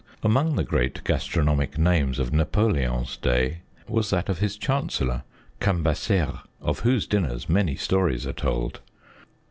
[0.23, 5.21] Among the great gastronomic names of Napoleon's day was that of his chancellor
[5.59, 8.79] Cambaceres, of whose dinners many stories are told.